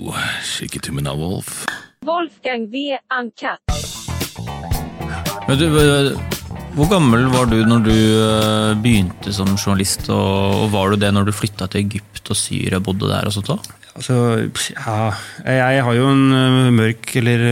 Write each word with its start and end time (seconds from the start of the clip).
To 0.00 0.92
me 0.92 1.02
Wolf. 1.02 1.66
Wolfgang 2.06 2.70
V. 2.72 2.96
Uncut. 3.12 3.60
Men 5.48 5.58
du, 5.58 5.66
eh, 5.66 6.16
hvor 6.74 6.88
gammel 6.88 7.26
var 7.28 7.50
du 7.50 7.58
når 7.68 7.84
du 7.84 7.92
eh, 7.92 8.72
begynte 8.80 9.34
som 9.34 9.50
journalist, 9.58 10.08
og, 10.08 10.70
var 10.72 10.90
du 10.90 11.04
det 11.04 11.12
når 11.12 11.28
du 11.28 11.36
flytta 11.36 11.68
til 11.68 11.84
Egypt 11.84 12.32
og 12.32 12.38
Syria, 12.38 12.80
bodde 12.80 13.10
der 13.10 13.28
og 13.28 13.36
sånt 13.36 13.52
da? 13.52 13.58
Altså, 13.90 14.16
ja 14.70 14.98
Jeg 15.44 15.82
har 15.84 15.94
jo 15.98 16.04
en 16.08 16.32
øh, 16.32 16.72
mørk 16.72 17.16
eller 17.20 17.42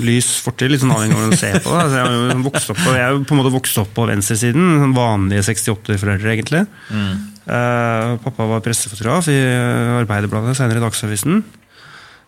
lys 0.00 0.32
fortid, 0.40 0.72
litt 0.72 0.80
sånn 0.80 0.94
avhengig 0.94 1.18
av 1.18 1.20
hvordan 1.20 1.34
du 1.34 1.40
ser 1.42 1.58
på 1.60 1.74
det. 1.74 1.80
Altså, 1.82 1.98
jeg, 1.98 2.06
har 2.06 2.36
jo 2.38 2.44
vokst 2.48 2.72
opp 2.72 2.84
på, 2.84 2.92
jeg 2.96 3.04
er 3.04 3.10
jo 3.12 3.24
på 3.26 3.36
en 3.36 3.42
måte 3.42 3.56
vokst 3.60 3.82
opp 3.82 3.96
på 3.98 4.08
venstresiden. 4.08 4.76
sånn 4.80 4.96
Vanlige 4.96 5.48
68-foreldre, 5.50 6.36
egentlig. 6.38 6.62
Eh, 7.42 8.12
pappa 8.22 8.46
var 8.48 8.64
pressefotograf 8.64 9.28
i 9.28 9.42
Arbeiderbladet, 9.98 10.56
senere 10.56 10.80
i 10.80 10.86
Dagsavisen. 10.86 11.42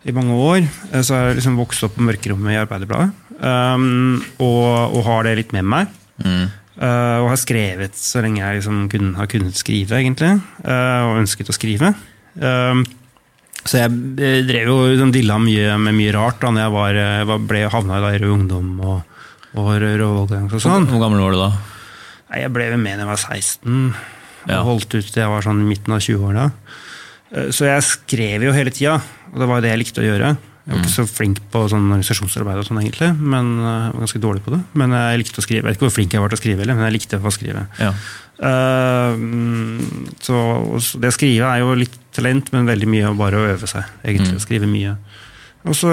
I 0.05 0.15
mange 0.15 0.37
år. 0.37 0.65
Eh, 0.93 1.03
så 1.03 1.17
har 1.17 1.31
jeg 1.31 1.41
liksom 1.41 1.61
vokst 1.61 1.87
opp 1.87 1.97
på 1.97 2.05
mørkerommet 2.05 2.55
i 2.55 2.61
Arbeiderbladet. 2.61 3.13
Um, 3.35 4.21
og, 4.39 4.95
og 4.95 5.01
har 5.09 5.27
det 5.27 5.39
litt 5.41 5.55
med 5.57 5.67
meg. 5.67 5.95
Mm. 6.23 6.45
Uh, 6.75 7.23
og 7.23 7.31
har 7.31 7.39
skrevet 7.39 7.97
så 7.99 8.23
lenge 8.23 8.43
jeg 8.43 8.59
liksom 8.59 8.85
kun, 8.93 9.15
har 9.19 9.31
kunnet 9.31 9.59
skrive, 9.59 9.99
egentlig. 10.01 10.35
Uh, 10.65 11.01
og 11.09 11.23
ønsket 11.23 11.51
å 11.51 11.57
skrive. 11.57 11.95
Um, 12.39 12.85
så 13.65 13.81
jeg 13.81 14.45
drev 14.45 14.69
jo 14.69 14.79
liksom 14.91 15.13
dilla 15.15 15.39
mye 15.41 15.79
med 15.81 15.97
mye 15.97 16.13
rart 16.13 16.43
da 16.43 16.51
når 16.53 16.67
jeg 16.67 16.73
var, 16.75 16.99
var, 17.31 17.45
ble 17.49 17.63
havna 17.73 18.01
i 18.11 18.19
Rød 18.21 18.33
Ungdom 18.35 18.73
og, 18.85 19.23
og 19.57 19.71
Rød 19.81 20.03
Overgang 20.05 20.51
og 20.51 20.61
sånn. 20.61 20.85
Hvor 20.91 21.01
gammel 21.01 21.23
var 21.25 21.33
du 21.33 21.41
da? 21.41 21.53
Nei, 22.29 22.43
Jeg 22.43 22.53
ble 22.53 22.67
med 22.77 22.99
da 22.99 23.07
jeg 23.07 23.09
var 23.09 23.23
16. 23.23 23.79
Ja. 24.45 24.59
Og 24.59 24.67
holdt 24.69 24.99
ut 24.99 25.09
til 25.09 25.23
jeg 25.23 25.33
var 25.33 25.47
sånn 25.47 25.63
i 25.65 25.69
midten 25.71 25.97
av 25.97 26.05
20-åra. 26.05 26.51
Eh, 26.51 26.85
Så 27.35 27.67
jeg 27.67 27.83
skrev 27.87 28.45
jo 28.47 28.53
hele 28.55 28.71
tida, 28.71 28.99
og 29.33 29.41
det 29.41 29.49
var 29.51 29.59
jo 29.59 29.65
det 29.65 29.73
jeg 29.73 29.81
likte 29.81 30.03
å 30.03 30.07
gjøre. 30.07 30.35
Jeg 30.65 30.73
var 30.73 30.81
ikke 30.81 30.95
så 30.95 31.05
flink 31.05 31.41
på 31.53 31.61
sånn 31.69 31.91
organisasjonsarbeid, 31.91 32.63
og 32.63 32.65
sånn 32.65 32.79
egentlig, 32.81 33.11
men 33.21 33.51
eh, 33.61 33.73
jeg 33.85 33.93
var 33.93 34.05
ganske 34.07 34.21
dårlig 34.23 34.45
på 34.47 34.53
det. 34.55 34.61
Men 34.81 34.95
jeg 34.97 35.21
likte 35.21 35.43
å 35.43 35.45
skrive. 35.45 35.61
Jeg 35.61 35.67
vet 35.67 35.77
ikke 35.77 35.85
hvor 35.85 35.93
flink 35.93 36.15
jeg 36.17 36.23
var 36.23 36.33
til 36.33 36.39
å 36.39 36.41
skrive, 36.41 36.65
heller, 36.65 36.79
men 36.79 36.89
jeg 36.89 36.95
likte 36.95 37.21
å 37.21 37.33
skrive. 37.35 37.65
Ja. 37.83 37.91
Eh, 38.49 39.19
mm, 39.21 40.07
så, 40.25 40.39
det 41.03 41.11
å 41.11 41.17
skrive 41.19 41.51
er 41.51 41.61
jo 41.61 41.77
litt 41.83 41.99
talent, 42.17 42.49
men 42.55 42.71
veldig 42.71 42.89
mye 42.95 43.13
bare 43.19 43.43
å 43.43 43.51
øve 43.53 43.69
seg. 43.69 43.93
egentlig, 44.07 44.39
å 44.41 44.47
skrive 44.47 44.71
mye. 44.71 44.97
Og 45.69 45.77
så, 45.77 45.93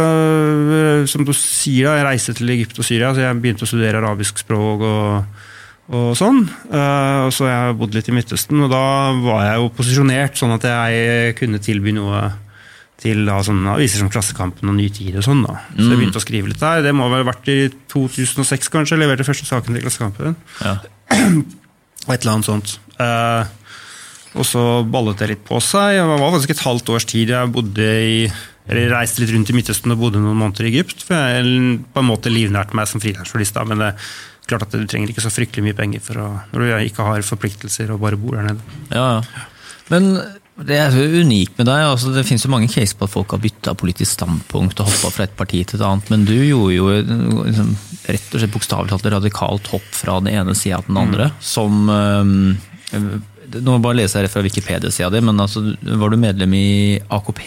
som 1.08 1.28
du 1.28 1.34
sier, 1.36 1.90
da, 1.90 1.98
jeg 2.00 2.08
reiste 2.08 2.36
til 2.40 2.56
Egypt 2.56 2.80
og 2.80 2.88
Syria, 2.88 3.12
så 3.12 3.26
jeg 3.26 3.40
begynte 3.44 3.68
å 3.68 3.72
studere 3.72 4.00
arabisk 4.00 4.40
språk 4.40 4.88
og, 4.88 5.44
og 5.90 6.14
sånn. 6.20 6.44
Eh, 6.72 7.20
og 7.26 7.34
så 7.36 7.48
har 7.48 7.68
jeg 7.72 7.78
bodd 7.82 7.96
litt 7.98 8.08
i 8.12 8.16
Midtøsten, 8.16 8.62
og 8.64 8.70
da 8.72 8.84
var 9.24 9.46
jeg 9.48 9.60
jo 9.60 9.72
posisjonert 9.76 10.38
sånn 10.40 10.56
at 10.56 10.68
jeg 10.70 11.36
kunne 11.40 11.62
tilby 11.64 11.96
noe 11.98 12.30
til 13.02 13.24
da, 13.26 13.40
sånne 13.42 13.74
aviser 13.74 14.04
som 14.04 14.12
Klassekampen 14.14 14.70
og 14.70 14.78
Ny 14.78 14.86
Tid 14.94 15.16
og 15.18 15.26
sånn. 15.26 15.42
da. 15.42 15.56
Så 15.74 15.88
jeg 15.90 15.98
begynte 15.98 16.22
å 16.22 16.24
skrive 16.24 16.52
litt 16.52 16.62
der. 16.62 16.84
Det 16.86 16.94
må 16.94 17.08
vel 17.10 17.24
ha 17.24 17.32
vært 17.32 17.50
i 17.50 17.58
2006, 17.90 18.70
kanskje. 18.70 18.94
Jeg 18.94 19.02
leverte 19.02 19.26
første 19.26 19.48
saken 19.50 19.74
til 19.74 19.82
Klassekampen 19.88 20.36
Ja. 20.62 20.76
og 22.06 22.14
et 22.14 22.22
eller 22.22 22.36
annet 22.36 22.46
sånt. 22.52 22.76
Eh, 23.02 23.58
og 24.38 24.46
så 24.48 24.62
ballet 24.88 25.18
det 25.20 25.32
litt 25.34 25.44
på 25.50 25.58
seg. 25.66 25.98
Det 25.98 26.06
var 26.08 26.36
faktisk 26.38 26.54
et 26.54 26.64
halvt 26.64 26.94
års 26.94 27.10
tid 27.10 27.34
jeg 27.34 27.52
bodde 27.58 27.90
i 28.06 28.16
eller 28.70 28.94
reiste 28.94 29.24
litt 29.24 29.34
rundt 29.34 29.50
i 29.50 29.56
Midtøsten 29.58 29.92
og 29.92 30.00
bodde 30.00 30.22
noen 30.22 30.38
måneder 30.38 30.68
i 30.68 30.72
Egypt. 30.76 31.02
For 31.04 31.18
jeg 31.18 31.80
på 31.92 32.04
en 32.04 32.08
måte 32.08 32.32
livnærte 32.32 32.78
meg 32.78 32.88
som 32.88 33.02
frilansjournalist, 33.04 33.58
men 33.68 33.82
det 33.82 33.90
klart 34.52 34.68
at 34.68 34.76
du 34.76 34.86
trenger 34.90 35.14
ikke 35.14 35.24
så 35.24 35.32
fryktelig 35.34 35.66
mye 35.70 35.78
penger 35.78 36.04
for 36.04 36.22
å, 36.22 36.28
når 36.52 36.64
du 36.68 36.76
ikke 36.92 37.08
har 37.08 37.26
forpliktelser 37.26 37.96
og 37.96 38.04
bare 38.04 38.20
bor 38.20 38.38
der 38.38 38.52
nede. 38.52 38.78
Ja, 38.92 39.08
ja. 39.18 39.48
Men 39.92 40.14
det 40.68 40.78
er 40.78 40.94
jo 40.94 41.24
unikt 41.24 41.58
med 41.58 41.68
deg. 41.70 41.86
altså 41.90 42.12
Det 42.14 42.26
finnes 42.28 42.44
jo 42.46 42.52
mange 42.54 42.70
case 42.72 42.96
på 42.98 43.08
at 43.08 43.14
folk 43.14 43.34
har 43.34 43.42
bytta 43.42 43.74
politisk 43.80 44.14
standpunkt 44.14 44.82
og 44.82 44.90
hoppa 44.90 45.12
fra 45.16 45.26
et 45.26 45.38
parti 45.38 45.64
til 45.66 45.80
et 45.80 45.86
annet, 45.88 46.12
men 46.14 46.26
du 46.28 46.36
gjorde 46.36 46.76
jo 46.76 46.90
liksom, 47.48 47.74
rett 48.12 48.36
og 48.36 48.44
slett 48.44 48.54
bokstavelig 48.54 48.94
talt 48.94 49.08
et 49.08 49.16
radikalt 49.16 49.72
hopp 49.74 49.88
fra 49.96 50.20
den 50.22 50.34
ene 50.36 50.56
sida 50.58 50.82
til 50.84 50.94
den 50.94 51.02
andre. 51.02 51.32
Som 51.44 51.88
um, 51.90 52.34
Nå 53.52 53.68
må 53.68 53.78
jeg 53.78 53.84
bare 53.84 54.00
lese 54.00 54.20
her 54.20 54.32
fra 54.32 54.44
Wikipedia-sida 54.46 55.10
di, 55.12 55.20
men 55.28 55.40
altså, 55.44 55.64
var 56.00 56.12
du 56.12 56.20
medlem 56.20 56.54
i 56.56 56.68
AKP? 57.12 57.44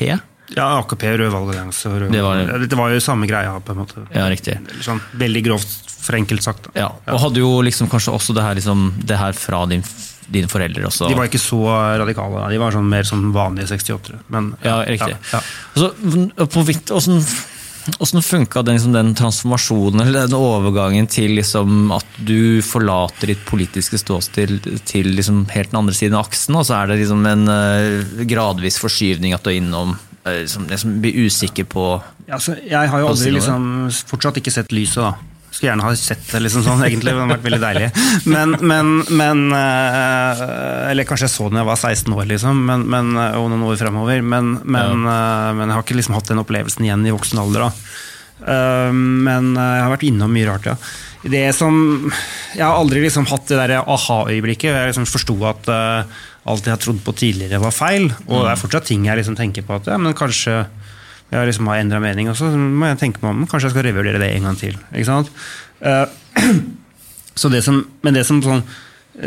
Ja, 0.52 0.78
AKP, 0.82 1.02
Rød 1.18 1.32
valgallianse 1.32 1.88
Rød 1.88 2.12
Det 2.12 2.20
var- 2.22 2.36
Ja, 2.36 2.58
Det 2.58 2.76
var 2.76 2.90
jo 2.90 3.00
samme 3.00 3.26
greia, 3.26 3.58
på 3.64 3.72
en 3.72 3.78
måte. 3.78 4.06
Ja, 4.12 4.28
riktig. 4.28 4.58
Sånn, 4.82 5.00
veldig 5.16 5.42
grovt 5.44 5.66
forenkelt 6.04 6.42
sagt. 6.42 6.64
Da. 6.64 6.80
Ja, 6.80 6.88
Og 7.14 7.20
hadde 7.20 7.36
jo 7.40 7.62
liksom 7.62 7.88
kanskje 7.88 8.12
også 8.12 8.34
det 8.34 8.42
her, 8.44 8.54
liksom, 8.54 8.92
det 9.06 9.16
her 9.16 9.32
fra 9.32 9.64
din, 9.66 9.82
dine 10.30 10.46
foreldre 10.48 10.84
også. 10.84 11.08
De 11.08 11.14
var 11.14 11.24
ikke 11.28 11.40
så 11.40 11.64
radikale, 11.98 12.42
da. 12.44 12.48
de 12.50 12.58
var 12.58 12.72
sånn 12.72 12.88
mer 12.88 13.02
sånn 13.04 13.32
vanlige 13.32 13.68
68-ere. 13.72 14.20
men- 14.28 14.54
Ja, 14.62 14.84
riktig. 14.84 15.16
Ja, 15.32 15.40
ja. 15.40 15.40
Altså, 15.74 16.46
på 16.52 16.64
vidt, 16.66 16.84
hvordan, 16.92 17.24
hvordan 17.98 18.22
funka 18.22 18.62
den, 18.64 18.76
liksom, 18.76 18.92
den 18.92 19.14
transformasjonen, 19.14 20.00
eller 20.02 20.26
den 20.26 20.36
overgangen 20.36 21.08
til 21.08 21.30
liksom, 21.36 21.90
at 21.96 22.04
du 22.22 22.60
forlater 22.60 23.26
ditt 23.28 23.44
politiske 23.46 23.96
ståsted 23.98 24.60
til, 24.62 24.78
til 24.84 25.04
liksom, 25.16 25.48
helt 25.50 25.70
den 25.70 25.78
andre 25.80 25.94
siden 25.94 26.14
av 26.18 26.26
aksen, 26.28 26.54
og 26.56 26.64
så 26.66 26.82
er 26.82 26.86
det 26.88 27.00
liksom 27.00 27.24
en 27.26 27.48
uh, 27.48 28.24
gradvis 28.24 28.78
forskyvning 28.78 29.32
at 29.34 29.42
du 29.42 29.50
er 29.50 29.60
innom 29.60 29.96
liksom, 30.24 30.66
liksom, 30.70 30.98
Blir 31.04 31.26
usikker 31.26 31.68
på 31.68 31.84
Ja, 32.26 32.38
altså, 32.38 32.56
jeg 32.64 32.90
har 32.90 33.02
jo 33.02 33.12
aldri 33.12 33.36
liksom, 33.36 33.70
fortsatt 34.08 34.40
ikke 34.40 34.52
sett 34.54 34.72
lyset, 34.72 35.02
da. 35.04 35.34
Skulle 35.54 35.70
gjerne 35.70 35.86
ha 35.86 35.92
sett 35.94 36.24
det, 36.32 36.40
liksom 36.42 36.64
sånn, 36.66 36.80
egentlig. 36.82 37.12
Det 37.12 37.20
hadde 37.20 37.34
vært 37.36 37.44
veldig 37.44 37.60
deilig. 37.62 37.90
Men, 38.26 38.56
men, 38.58 38.88
men 39.14 39.44
eh, 39.54 40.40
Eller 40.90 41.06
kanskje 41.06 41.28
jeg 41.28 41.34
så 41.36 41.46
det 41.46 41.54
da 41.54 41.62
jeg 41.62 41.68
var 41.68 41.78
16 41.78 42.16
år, 42.16 42.24
liksom, 42.32 42.64
men, 42.70 42.88
men, 42.90 43.12
og 43.38 43.46
noen 43.52 43.62
år 43.68 43.78
fremover. 43.78 44.24
Men, 44.34 44.56
men, 44.64 45.06
eh, 45.06 45.52
men 45.54 45.68
jeg 45.68 45.76
har 45.76 45.86
ikke 45.86 46.00
liksom 46.00 46.18
hatt 46.18 46.32
den 46.32 46.42
opplevelsen 46.42 46.88
igjen 46.88 47.06
i 47.06 47.14
voksen 47.14 47.44
alder. 47.44 47.68
da. 47.68 47.94
Eh, 48.44 48.92
men 48.92 49.54
eh, 49.54 49.72
jeg 49.78 49.84
har 49.86 49.94
vært 49.94 50.06
innom 50.10 50.34
mye 50.34 50.48
rart, 50.50 50.70
ja. 50.72 50.78
Det 51.24 51.46
som, 51.56 51.76
jeg 52.52 52.60
har 52.60 52.76
aldri 52.76 53.00
liksom 53.06 53.24
hatt 53.30 53.48
det 53.48 53.56
der 53.56 53.78
aha-øyeblikket. 53.80 54.74
Jeg 54.74 54.90
liksom 54.90 55.06
forsto 55.08 55.38
at 55.48 55.70
eh, 55.72 56.18
alt 56.50 56.66
jeg 56.66 56.74
har 56.74 56.80
trodd 56.82 57.00
på 57.04 57.14
tidligere, 57.16 57.62
var 57.62 57.74
feil. 57.74 58.10
Og 58.28 58.44
det 58.44 58.52
er 58.52 58.60
fortsatt 58.60 58.88
ting 58.90 59.06
jeg 59.08 59.20
liksom 59.20 59.36
tenker 59.38 59.64
på 59.66 59.78
at 59.78 59.88
ja, 59.88 59.98
men 60.00 60.16
kanskje 60.16 60.64
jeg 61.32 61.48
liksom 61.48 61.68
har 61.70 61.80
endra 61.80 62.00
mening, 62.02 62.28
og 62.30 62.36
så 62.38 62.50
må 62.52 62.90
jeg 62.90 63.00
tenke 63.00 63.22
meg 63.24 63.32
om. 63.32 63.46
Kanskje 63.48 63.70
jeg 63.70 63.74
skal 63.74 63.86
revurdere 63.88 64.20
det 64.22 64.30
en 64.34 64.48
gang 64.48 64.58
til. 64.60 64.76
Ikke 64.92 65.08
sant? 65.08 65.30
Eh, 65.80 66.04
så 67.40 67.50
det 67.50 67.64
som, 67.66 67.80
men 68.04 68.18
det 68.18 68.26
som, 68.28 68.42
sånn, 68.44 68.62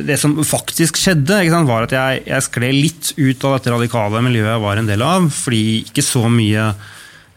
det 0.07 0.19
som 0.22 0.38
faktisk 0.45 1.00
skjedde, 1.01 1.41
sant, 1.51 1.69
var 1.69 1.88
at 1.88 1.95
jeg, 1.97 2.22
jeg 2.29 2.45
skled 2.47 2.78
litt 2.78 3.11
ut 3.17 3.47
av 3.49 3.57
dette 3.57 3.73
radikale 3.73 4.23
miljøet 4.23 4.53
jeg 4.53 4.63
var 4.67 4.81
en 4.81 4.89
del 4.94 5.03
av. 5.03 5.28
Fordi 5.34 5.63
ikke 5.88 6.05
så 6.05 6.28
mye 6.31 6.69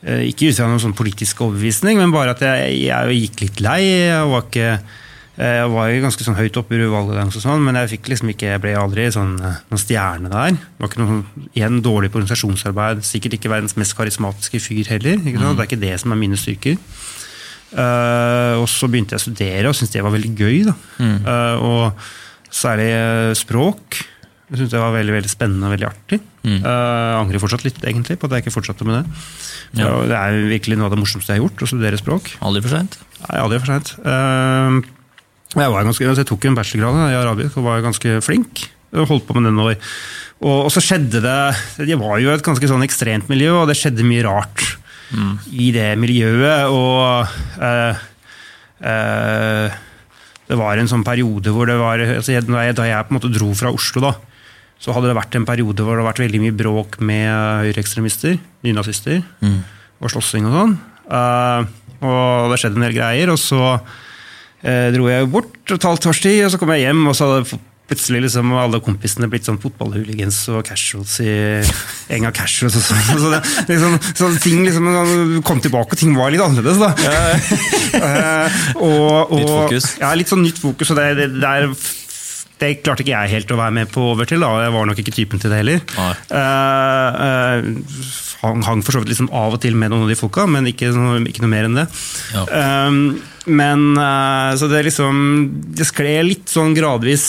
eh, 0.05 0.27
Ikke 0.29 0.51
ut 0.51 0.61
fra 0.61 0.69
noen 0.71 0.83
sånn 0.83 0.99
politisk 0.99 1.43
overbevisning, 1.49 1.99
men 1.99 2.15
bare 2.15 2.37
at 2.37 2.45
jeg, 2.45 2.83
jeg 2.85 3.23
gikk 3.25 3.47
litt 3.47 3.65
lei. 3.65 3.81
Jeg 3.89 4.29
var 4.35 4.47
ikke 4.47 4.75
jeg 5.39 5.69
var 5.73 5.89
jo 5.89 6.03
ganske 6.03 6.25
sånn 6.27 6.37
høyt 6.37 6.59
oppe 6.61 6.77
i 6.77 6.89
valgallianse, 6.91 7.39
og 7.39 7.45
sånn, 7.45 7.63
men 7.65 7.79
jeg 7.79 7.93
fikk 7.95 8.11
liksom 8.13 8.33
ikke, 8.33 8.51
jeg 8.51 8.63
ble 8.65 8.75
aldri 8.77 9.07
sånn, 9.15 9.37
eh, 9.47 9.61
noen 9.71 9.81
stjerne 9.81 10.33
der. 10.33 10.59
Det 10.59 10.83
var 10.83 10.91
ikke 10.91 11.05
noen, 11.05 11.23
igjen 11.55 11.79
dårlig 11.87 12.11
på 12.11 12.21
organisasjonsarbeid. 12.21 13.05
Sikkert 13.07 13.39
ikke 13.39 13.53
verdens 13.53 13.79
mest 13.81 13.97
karismatiske 13.97 14.61
fyr 14.61 14.91
heller. 14.91 15.23
Ikke 15.23 15.41
sant? 15.41 15.57
Det 15.57 15.65
er 15.65 15.71
ikke 15.71 15.85
det 15.87 15.95
som 16.03 16.13
er 16.13 16.21
mine 16.21 16.41
styrker. 16.41 16.77
Uh, 17.71 18.59
og 18.59 18.67
så 18.67 18.89
begynte 18.91 19.15
jeg 19.15 19.23
å 19.23 19.27
studere 19.29 19.71
og 19.71 19.77
syntes 19.79 19.95
det 19.95 20.03
var 20.03 20.17
veldig 20.17 20.33
gøy. 20.35 20.57
Da. 20.67 20.75
Eh, 20.99 21.63
og 21.63 22.03
særlig 22.51 22.91
eh, 22.91 23.33
språk. 23.39 24.01
Jeg 24.51 24.59
syntes 24.59 24.73
det 24.75 24.83
var 24.83 24.95
veldig 24.97 25.15
veldig 25.15 25.31
spennende 25.31 25.69
og 25.69 25.77
veldig 25.77 25.87
artig. 25.87 26.19
Eh, 26.43 27.13
angrer 27.15 27.43
fortsatt 27.43 27.63
litt 27.63 27.79
egentlig 27.87 28.19
på 28.19 28.27
at 28.27 28.35
jeg 28.35 28.45
ikke 28.45 28.57
fortsatte 28.57 28.87
med 28.89 28.99
det. 28.99 29.21
Ja. 29.79 29.93
Det 30.11 30.17
er 30.19 30.39
virkelig 30.51 30.81
noe 30.81 30.89
av 30.91 30.97
det 30.97 30.99
morsomste 30.99 31.31
jeg 31.31 31.39
har 31.39 31.47
gjort, 31.47 31.63
å 31.63 31.71
studere 31.71 32.01
språk. 32.01 32.33
Aldri 32.43 32.65
for 32.65 32.75
sent. 32.75 32.99
Nei, 33.23 33.37
aldri 33.39 33.61
for 33.63 33.71
for 33.71 34.11
Uh, 34.11 34.81
jeg, 35.57 35.71
var 35.73 35.85
ganske- 35.85 36.07
altså, 36.07 36.23
jeg 36.23 36.27
tok 36.31 36.45
en 36.47 36.55
bachelorgrad 36.55 37.11
i 37.11 37.19
arabisk 37.19 37.57
og 37.59 37.65
var 37.65 37.81
ganske 37.83 38.21
flink. 38.23 38.69
Og 38.93 39.07
holdt 39.07 39.27
på 39.29 39.35
med 39.39 39.45
den 39.51 39.59
år. 39.63 39.77
Og, 40.43 40.65
og 40.67 40.71
så 40.75 40.81
skjedde 40.83 41.21
det 41.23 41.87
Det 41.87 41.99
var 42.01 42.19
jo 42.19 42.31
et 42.33 42.43
ganske 42.43 42.67
sånn 42.67 42.83
ekstremt 42.83 43.29
miljø, 43.31 43.53
og 43.61 43.69
det 43.71 43.77
skjedde 43.79 44.03
mye 44.07 44.25
rart 44.27 44.77
i 45.53 45.71
det 45.75 45.97
miljøet. 45.99 46.71
Og 46.71 47.27
eh, 47.63 47.95
eh, 48.83 49.79
det 50.51 50.59
var 50.59 50.79
en 50.81 50.91
sånn 50.91 51.05
periode 51.07 51.53
hvor 51.55 51.67
det 51.71 51.77
var 51.79 51.99
altså, 52.03 52.33
jeg- 52.35 52.47
Da 52.47 52.65
jeg, 52.67 52.77
jeg 52.77 53.07
på 53.09 53.15
en 53.15 53.19
måte 53.21 53.33
dro 53.33 53.53
fra 53.55 53.71
Oslo, 53.73 54.01
da, 54.01 54.15
så 54.81 54.93
hadde 54.95 55.09
det 55.13 55.17
vært 55.19 55.35
en 55.37 55.47
periode 55.47 55.77
hvor 55.85 55.95
det 55.97 56.05
har 56.05 56.13
vært 56.13 56.25
veldig 56.27 56.41
mye 56.41 56.57
bråk 56.57 57.01
med 57.01 57.31
høyreekstremister, 57.67 58.39
nynazister, 58.65 59.23
og 60.01 60.11
slåssing 60.11 60.47
og 60.47 60.55
sånn. 60.57 60.79
Eh, 61.11 61.65
og 62.03 62.51
det 62.51 62.59
skjedde 62.63 62.77
en 62.81 62.87
del 62.89 62.97
greier, 62.97 63.31
og 63.31 63.39
så 63.39 63.81
dro 64.63 65.09
jeg 65.09 65.29
bort 65.33 65.73
et 65.75 65.87
halvt 65.89 66.07
års 66.11 66.21
tid, 66.21 66.45
og 66.45 66.51
så 66.53 66.59
kom 66.61 66.73
jeg 66.75 66.87
hjem, 66.89 67.07
og 67.09 67.15
så 67.17 67.29
hadde 67.31 67.61
plutselig 67.91 68.21
liksom 68.23 68.53
alle 68.55 68.79
kompisene 68.85 69.27
blitt 69.27 69.49
sånn 69.49 69.57
fotballhooligans 69.59 70.37
og 70.55 70.61
casuals 70.69 71.17
i 71.25 71.31
en 72.15 72.23
gang 72.27 72.35
casuals 72.37 72.77
og 72.79 72.85
sånn. 72.87 73.01
Så, 73.09 73.33
det, 73.33 73.41
liksom, 73.73 73.97
så 74.15 74.29
ting 74.45 74.61
liksom 74.63 75.41
kom 75.49 75.59
tilbake, 75.65 75.97
og 75.97 75.99
ting 75.99 76.15
var 76.19 76.31
litt 76.31 76.45
annerledes, 76.45 76.79
da. 76.79 76.93
Ja. 77.03 78.47
og, 78.77 79.33
og, 79.33 79.41
Nytt 79.41 79.51
fokus. 79.51 79.89
Ja, 80.03 80.13
litt 80.19 80.31
sånn 80.31 80.45
nytt 80.47 80.61
fokus, 80.63 80.93
og 80.95 81.01
det, 81.01 81.09
det, 81.19 81.29
det 81.41 81.51
er 81.51 81.67
det 82.61 82.75
klarte 82.85 83.01
ikke 83.01 83.15
jeg 83.17 83.33
helt 83.33 83.53
å 83.55 83.57
være 83.57 83.73
med 83.73 83.89
på 83.89 84.03
over 84.13 84.29
til. 84.29 84.43
da, 84.45 84.51
Jeg 84.67 84.73
var 84.75 84.89
nok 84.91 84.99
ikke 85.01 85.15
typen 85.17 85.41
til 85.41 85.49
det 85.53 85.63
heller. 85.63 85.81
Uh, 85.97 86.11
Eh, 86.37 87.21
eh, 87.25 87.63
hang, 88.43 88.61
hang 88.67 88.83
for 88.85 88.93
så 88.95 89.01
vidt 89.03 89.11
liksom 89.15 89.31
av 89.37 89.57
og 89.57 89.63
til 89.65 89.75
med 89.81 89.91
noen 89.93 90.05
av 90.05 90.13
de 90.13 90.19
folka, 90.21 90.45
men 90.49 90.69
ikke, 90.69 90.93
noe- 90.97 91.25
ikke 91.29 91.43
noe 91.45 91.53
mer 91.53 91.69
enn 91.69 91.79
det. 91.81 91.87
Ja. 92.37 92.45
Um, 92.87 93.01
men 93.49 93.95
eh, 93.97 94.51
så 94.61 94.69
det 94.69 94.83
liksom 94.85 95.15
Det 95.73 95.87
skled 95.89 96.27
litt 96.29 96.51
sånn 96.53 96.75
gradvis 96.77 97.25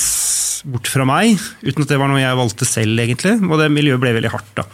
bort 0.68 0.90
fra 0.92 1.06
meg, 1.08 1.40
uten 1.64 1.86
at 1.86 1.90
det 1.90 1.98
var 1.98 2.12
noe 2.12 2.22
jeg 2.22 2.38
valgte 2.38 2.68
selv, 2.70 3.00
egentlig. 3.02 3.34
Og 3.48 3.58
det 3.58 3.72
miljøet 3.74 4.02
ble 4.04 4.12
veldig 4.14 4.30
hardt, 4.30 4.60
da. 4.60 4.66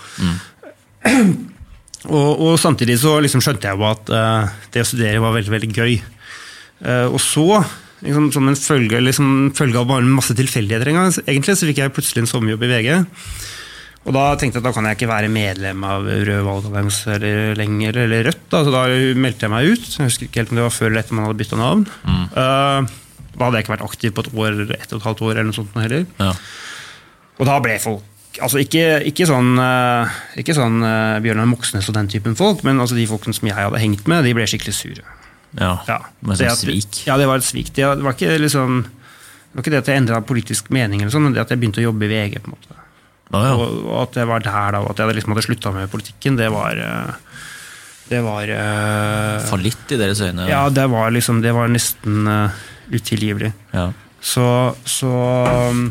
Og, 2.08 2.42
og 2.44 2.54
samtidig 2.62 2.98
så 3.02 3.18
liksom 3.24 3.42
skjønte 3.44 3.68
jeg 3.68 3.80
jo 3.80 3.88
at 3.88 4.12
uh, 4.14 4.48
det 4.72 4.84
å 4.84 4.88
studere 4.88 5.24
var 5.24 5.34
veldig, 5.36 5.52
veldig 5.56 5.70
gøy. 5.74 5.96
Uh, 6.84 7.08
og 7.10 7.20
så, 7.24 7.62
liksom, 8.06 8.30
som 8.36 8.48
en 8.48 8.60
følge, 8.60 9.02
liksom, 9.04 9.32
følge 9.58 9.82
av 9.82 9.90
bare 9.90 10.06
en 10.06 10.14
masse 10.16 10.36
tilfeldigheter 10.38 10.92
en 10.92 11.00
gang, 11.02 11.16
egentlig, 11.26 11.58
så 11.58 11.68
fikk 11.70 11.82
jeg 11.82 11.96
plutselig 11.96 12.24
en 12.24 12.32
sommerjobb 12.32 12.68
i 12.68 12.72
VG. 12.72 12.92
Og 14.08 14.16
da 14.16 14.24
tenkte 14.40 14.58
jeg 14.58 14.64
at 14.64 14.68
da 14.70 14.72
kan 14.72 14.86
jeg 14.88 14.96
ikke 14.96 15.10
være 15.10 15.32
medlem 15.32 15.82
av 15.84 16.06
Rød 16.08 16.46
valgallianse 16.48 17.18
lenger, 17.60 17.98
eller 18.06 18.30
Rødt. 18.30 18.46
Da. 18.54 18.62
Så 18.64 18.72
da 18.72 18.86
meldte 19.20 19.48
jeg 19.48 19.52
meg 19.52 19.74
ut. 19.74 19.90
Jeg 19.98 20.08
husker 20.08 20.30
ikke 20.30 20.42
helt 20.42 20.54
om 20.54 20.62
det 20.62 20.68
var 20.68 20.76
før 20.76 20.92
eller 20.92 21.04
etter 21.04 21.18
man 21.18 21.28
hadde 21.28 21.40
bytta 21.42 21.60
navn. 21.60 21.84
Eh, 22.08 22.94
da 23.38 23.42
hadde 23.50 23.60
jeg 23.60 23.66
ikke 23.66 23.74
vært 23.76 23.88
aktiv 23.90 24.14
på 24.16 24.24
et 24.24 24.30
år, 24.32 24.48
eller 24.54 24.78
ett 24.78 24.94
og 24.94 25.02
et 25.02 25.08
halvt 25.10 25.24
år 25.28 25.34
eller 25.34 25.50
noe 25.50 25.58
sånt 25.58 25.76
heller. 25.82 26.06
Ja. 26.22 26.30
Og 27.38 27.50
da 27.52 27.58
ble 27.64 27.82
folk 27.84 28.14
Altså 28.38 28.60
ikke, 28.62 28.82
ikke 29.10 29.26
sånn, 29.26 29.56
eh, 29.58 30.18
ikke 30.44 30.54
sånn 30.54 30.76
uh, 30.86 31.18
Bjørnar 31.24 31.48
Moxnes 31.50 31.88
og 31.90 31.96
den 31.96 32.10
typen 32.12 32.36
folk, 32.38 32.60
men 32.68 32.78
altså 32.78 32.94
de 32.94 33.08
folkene 33.10 33.34
som 33.34 33.48
jeg 33.50 33.56
hadde 33.58 33.80
hengt 33.82 34.06
med, 34.06 34.28
de 34.28 34.34
ble 34.38 34.46
skikkelig 34.46 34.76
sure. 34.78 35.06
ja. 35.58 35.72
Ja, 35.88 35.96
Men 36.22 36.38
det 36.38 36.52
som 36.52 36.68
svik. 36.68 37.00
Ja, 37.08 37.16
det 37.18 37.26
var 37.26 37.42
et 37.42 37.48
svik. 37.48 37.72
Det 37.74 37.88
var 37.88 38.14
ikke 38.14 38.38
liksom 38.38 38.84
det 38.86 39.58
var 39.58 39.66
ikke 39.66 39.74
det 39.74 39.82
at 39.82 39.90
jeg 39.90 40.04
endra 40.04 40.22
politisk 40.22 40.70
mening, 40.70 41.02
eller 41.02 41.16
sånn, 41.16 41.26
men 41.26 41.34
det 41.34 41.42
at 41.48 41.50
jeg 41.56 41.64
begynte 41.64 41.82
å 41.82 41.88
jobbe 41.88 42.06
i 42.06 42.12
VG. 42.12 42.38
på 42.44 42.52
en 42.52 42.60
måte. 42.60 42.78
Å, 43.28 43.40
ja. 43.44 43.54
Og, 43.60 43.78
og 43.84 44.02
at 44.06 44.18
jeg 44.22 44.30
var 44.30 44.44
der 44.44 44.76
da, 44.78 44.82
og 44.84 44.94
at 44.94 45.02
jeg 45.02 45.18
liksom 45.18 45.34
hadde 45.34 45.46
slutta 45.46 45.74
med 45.76 45.92
politikken, 45.92 46.38
det 46.40 46.48
var 46.54 46.80
eh, 46.80 47.40
Det 48.08 48.22
var 48.24 48.52
uh, 48.56 49.46
Fallitt 49.50 49.92
i 49.92 50.00
deres 50.00 50.22
øyne. 50.24 50.48
Ja, 50.48 50.68
det 50.72 50.86
var 50.92 51.12
liksom 51.12 51.42
Det 51.44 51.52
var 51.56 51.68
nesten 51.72 52.24
uh, 52.24 52.66
utilgivelig. 52.88 53.52
Ja. 53.76 53.90
Så, 54.24 54.48
så 54.88 55.12
um, 55.72 55.90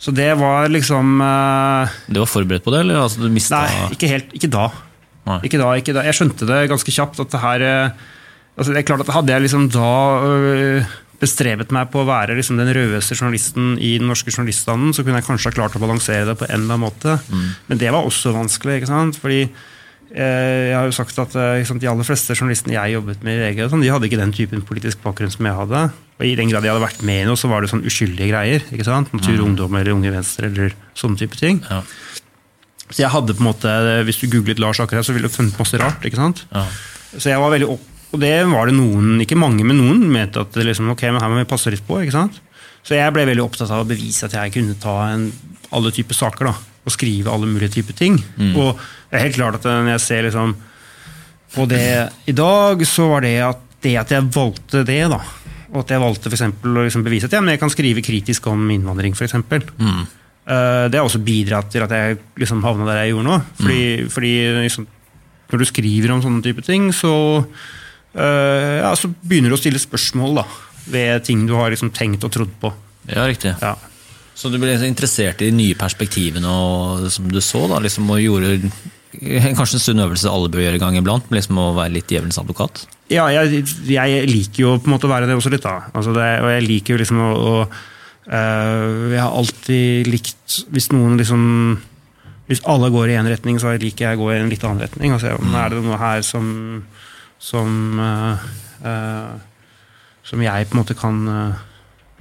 Så 0.00 0.14
det 0.16 0.30
var 0.40 0.72
liksom 0.72 1.20
uh, 1.20 1.98
Det 2.08 2.22
var 2.22 2.30
forberedt 2.32 2.64
på 2.64 2.72
det, 2.72 2.80
eller? 2.86 3.02
Altså, 3.04 3.26
du 3.26 3.32
mista 3.32 3.66
Nei, 3.66 3.90
ikke 3.98 4.12
helt. 4.14 4.32
Ikke 4.32 4.52
da. 4.52 4.70
Ikke 5.44 5.60
da, 5.60 5.74
ikke 5.76 5.92
da. 5.92 6.06
Jeg 6.08 6.16
skjønte 6.16 6.48
det 6.48 6.62
ganske 6.70 6.94
kjapt 6.94 7.20
at 7.20 7.34
det 7.34 7.42
her 7.42 7.62
altså 8.56 8.72
det 8.72 8.80
er 8.80 8.86
klart 8.88 9.02
at 9.04 9.12
Hadde 9.12 9.34
jeg 9.34 9.44
liksom 9.44 9.66
da 9.70 9.90
øh, 10.24 10.94
bestrebet 11.18 11.72
meg 11.74 11.88
på 11.92 12.02
å 12.02 12.08
være 12.08 12.36
liksom 12.38 12.60
den 12.60 12.70
rødeste 12.74 13.16
journalisten 13.18 13.72
i 13.82 13.96
den 13.98 14.06
norske 14.10 14.30
journaliststanden, 14.30 14.92
så 14.94 15.02
kunne 15.02 15.18
jeg 15.18 15.26
kanskje 15.26 15.50
ha 15.50 15.56
klart 15.56 15.78
å 15.78 15.82
balansere 15.82 16.28
det 16.28 16.36
på 16.38 16.46
en 16.46 16.54
eller 16.60 16.76
annen 16.76 16.84
måte. 16.86 17.16
Men 17.66 17.80
det 17.80 17.90
var 17.94 18.06
også 18.06 18.34
vanskelig. 18.36 18.78
ikke 18.78 18.90
sant? 18.90 19.18
Fordi 19.18 19.40
eh, 19.44 20.68
jeg 20.70 20.76
har 20.76 20.86
jo 20.86 20.94
sagt 20.94 21.18
at 21.18 21.34
eh, 21.34 21.64
sant, 21.66 21.82
De 21.82 21.90
aller 21.90 22.06
fleste 22.06 22.36
journalistene 22.38 22.76
jeg 22.76 22.94
jobbet 22.98 23.24
med 23.26 23.34
i 23.34 23.42
VG, 23.48 23.64
sånn, 23.72 23.82
de 23.82 23.90
hadde 23.90 24.06
ikke 24.10 24.20
den 24.20 24.36
typen 24.36 24.62
politisk 24.68 25.02
bakgrunn 25.02 25.34
som 25.34 25.50
jeg 25.50 25.58
hadde. 25.58 25.82
Og 26.18 26.26
I 26.26 26.36
den 26.38 26.52
grad 26.52 26.66
jeg 26.66 26.74
hadde 26.74 26.86
vært 26.86 27.02
med 27.06 27.24
i 27.24 27.26
noe, 27.26 27.38
så 27.38 27.50
var 27.50 27.62
det 27.62 27.72
sånn 27.74 27.86
uskyldige 27.86 28.30
greier. 28.30 28.68
ikke 28.70 28.86
sant? 28.86 29.10
Natur 29.14 29.36
mm. 29.36 29.44
Ungdom 29.48 29.74
eller 29.80 29.96
Unge 29.96 30.14
Venstre 30.14 30.52
eller 30.52 30.78
sånne 30.98 31.18
type 31.18 31.38
ting. 31.38 31.62
Ja. 31.66 31.82
Så 32.88 33.02
jeg 33.02 33.12
hadde 33.12 33.34
på 33.36 33.42
en 33.42 33.50
måte, 33.50 33.72
Hvis 34.08 34.22
du 34.22 34.30
googlet 34.32 34.60
Lars 34.62 34.80
akkurat, 34.80 35.04
så 35.04 35.12
ville 35.12 35.28
du 35.28 35.34
funnet 35.34 35.58
masse 35.58 35.76
rart. 35.76 36.04
ikke 36.06 36.16
sant? 36.16 36.46
Ja. 36.54 36.64
Så 37.16 37.30
jeg 37.30 37.40
var 37.40 37.52
veldig 37.52 37.68
opp, 37.74 37.84
Og 38.12 38.20
det 38.22 38.32
var 38.48 38.70
det 38.70 38.76
noen, 38.78 39.18
ikke 39.20 39.36
mange, 39.38 39.64
men 39.68 39.76
noen 39.76 40.06
mente 40.08 40.40
at 40.40 40.54
det 40.56 40.64
liksom, 40.64 40.88
ok, 40.94 41.02
men 41.12 41.20
her 41.20 41.32
må 41.32 41.42
vi 41.42 41.48
passe 41.50 41.72
litt 41.72 41.84
på. 41.84 42.00
ikke 42.00 42.16
sant? 42.16 42.38
Så 42.86 42.96
jeg 42.96 43.12
ble 43.12 43.26
veldig 43.28 43.44
opptatt 43.44 43.68
av 43.74 43.82
å 43.84 43.88
bevise 43.88 44.28
at 44.28 44.36
jeg 44.38 44.54
kunne 44.54 44.78
ta 44.80 44.94
en, 45.10 45.26
alle 45.76 45.92
typer 45.92 46.16
saker. 46.16 46.48
da, 46.48 46.54
Og 46.88 46.94
skrive 46.94 47.32
alle 47.32 47.50
mulige 47.50 47.74
typer 47.76 47.96
ting. 47.98 48.16
Og 48.56 48.78
det 49.10 49.18
er 49.18 49.26
helt 49.26 49.36
klart 49.36 49.58
at 49.60 49.68
når 49.68 49.92
jeg 49.96 50.04
ser 50.06 50.24
liksom 50.28 50.56
på 51.54 51.64
det 51.68 52.08
i 52.28 52.32
dag, 52.36 52.84
så 52.88 53.08
var 53.12 53.24
det 53.24 53.34
at, 53.44 53.60
det 53.84 53.94
at 54.00 54.10
jeg 54.12 54.30
valgte 54.34 54.84
det, 54.88 55.02
da, 55.08 55.20
og 55.72 55.82
at 55.82 55.92
jeg 55.92 56.00
valgte 56.02 56.28
for 56.28 56.36
eksempel, 56.36 56.76
å 56.76 56.84
liksom 56.84 57.04
bevise 57.04 57.28
at 57.28 57.36
ja, 57.36 57.40
men 57.44 57.54
jeg 57.54 57.60
kan 57.60 57.72
skrive 57.72 58.04
kritisk 58.04 58.48
om 58.48 58.68
innvandring, 58.72 59.16
f.eks. 59.16 59.36
Mm. 59.76 60.04
Eh, 60.48 60.84
det 60.88 60.96
har 60.96 61.04
også 61.04 61.20
bidratt 61.24 61.68
til 61.72 61.84
at 61.84 61.92
jeg 61.92 62.18
liksom 62.40 62.62
havna 62.64 62.88
der 62.88 63.02
jeg 63.02 63.12
gjorde 63.12 63.28
nå. 63.28 63.40
Fordi, 63.60 63.82
fordi 64.12 64.32
liksom, 64.64 64.86
når 65.52 65.60
du 65.60 65.66
skriver 65.68 66.14
om 66.14 66.22
sånne 66.24 66.44
type 66.44 66.64
ting, 66.64 66.88
så, 66.96 67.12
eh, 68.14 68.78
ja, 68.80 68.92
så 68.96 69.10
begynner 69.10 69.52
du 69.52 69.58
å 69.58 69.60
stille 69.60 69.82
spørsmål 69.82 70.40
da, 70.40 70.46
ved 70.88 71.26
ting 71.28 71.46
du 71.48 71.56
har 71.58 71.72
liksom 71.74 71.92
tenkt 71.96 72.24
og 72.24 72.34
trodd 72.34 72.54
på. 72.62 72.72
ja, 73.10 73.26
riktig. 73.28 73.54
Ja. 73.60 73.76
Så 74.38 74.52
du 74.52 74.60
ble 74.62 74.76
interessert 74.86 75.40
i 75.42 75.48
de 75.50 75.56
nye 75.56 75.74
perspektivene 75.74 76.46
og, 76.46 77.08
som 77.10 77.26
du 77.26 77.40
så, 77.42 77.64
da, 77.70 77.80
liksom, 77.82 78.06
og 78.14 78.22
gjorde 78.22 78.70
kanskje 79.58 79.78
en 79.78 79.82
stund 79.82 80.04
øvelse 80.04 80.30
alle 80.30 80.50
bør 80.52 80.62
gjøre 80.62 80.78
en 80.78 80.84
gang 80.84 80.98
iblant, 81.00 81.28
men 81.28 81.40
liksom 81.40 81.58
å 81.58 81.72
være 81.76 81.94
litt 81.96 82.12
djevelens 82.12 82.38
advokat? 82.40 82.84
Ja, 83.10 83.26
jeg, 83.32 83.64
jeg 83.88 84.28
liker 84.28 84.62
jo 84.62 84.74
på 84.78 84.90
en 84.90 84.94
måte 84.94 85.08
å 85.08 85.12
være 85.12 85.28
det 85.28 85.36
også 85.38 85.52
litt, 85.52 85.64
da. 85.64 85.88
Altså 85.96 86.12
det, 86.16 86.28
og 86.44 86.52
jeg 86.52 86.66
liker 86.66 86.94
jo 86.94 87.00
liksom 87.00 87.22
å, 87.24 87.30
å 87.32 87.54
uh, 87.64 89.08
Jeg 89.14 89.22
har 89.22 89.32
alltid 89.32 90.10
likt 90.12 90.58
Hvis 90.74 90.90
noen 90.92 91.16
liksom 91.16 91.42
Hvis 92.50 92.60
alle 92.68 92.90
går 92.92 93.08
i 93.08 93.16
én 93.16 93.30
retning, 93.32 93.58
så 93.60 93.72
liker 93.80 94.10
jeg 94.10 94.20
å 94.20 94.22
gå 94.22 94.30
i 94.34 94.38
en 94.42 94.52
litt 94.52 94.64
annen 94.64 94.84
retning. 94.84 95.16
Og 95.16 95.24
se 95.24 95.32
om 95.36 95.56
er 95.56 95.72
det 95.72 95.82
noe 95.84 96.00
her 96.00 96.22
som 96.26 96.46
som 97.38 98.00
eh, 98.02 98.48
eh, 98.88 99.34
som 100.28 100.44
jeg 100.44 100.68
på 100.68 100.76
en 100.76 100.82
måte 100.82 100.96
kan 100.98 101.18
eh, 101.32 101.60